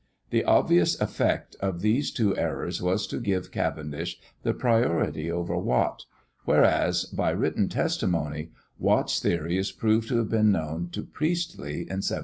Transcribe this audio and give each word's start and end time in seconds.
The 0.31 0.43
obvious 0.45 0.99
effect 0.99 1.55
of 1.59 1.81
these 1.81 2.09
two 2.09 2.35
errors 2.35 2.81
was 2.81 3.05
to 3.05 3.19
give 3.19 3.51
Cavendish 3.51 4.19
the 4.41 4.51
priority 4.51 5.29
over 5.31 5.55
Watt; 5.55 6.05
whereas, 6.45 7.03
by 7.05 7.29
written 7.29 7.69
testimony, 7.69 8.49
Watt's 8.79 9.19
theory 9.19 9.59
is 9.59 9.71
proved 9.71 10.07
to 10.09 10.17
have 10.17 10.29
been 10.31 10.51
known 10.51 10.89
to 10.93 11.03
Priestley 11.03 11.81
in 11.81 12.01
1782. 12.01 12.19